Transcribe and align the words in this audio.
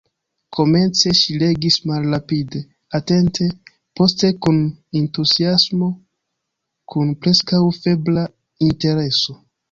Komence 0.57 1.11
ŝi 1.17 1.33
legis 1.41 1.75
malrapide, 1.89 2.61
atente, 2.99 3.45
poste 3.99 4.31
kun 4.45 4.57
entuziasmo, 5.01 5.89
kun 6.95 7.13
preskaŭ 7.27 7.61
febra 7.77 8.25
intereso. 8.69 9.37